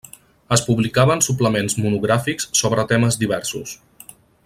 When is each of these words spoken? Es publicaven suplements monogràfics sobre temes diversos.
Es 0.55 0.63
publicaven 0.69 1.21
suplements 1.27 1.77
monogràfics 1.83 2.49
sobre 2.63 2.89
temes 2.93 3.19
diversos. 3.25 3.79